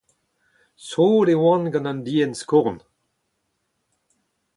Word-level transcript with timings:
sot 0.87 1.27
e 1.33 1.35
oan 1.47 1.63
gant 1.73 1.89
an 1.91 1.99
dienn-skorn. 2.05 2.77